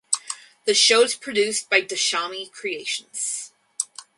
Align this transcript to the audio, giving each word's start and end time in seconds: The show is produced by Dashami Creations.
The 0.65 0.73
show 0.73 1.01
is 1.03 1.13
produced 1.13 1.69
by 1.69 1.81
Dashami 1.83 2.51
Creations. 2.51 3.51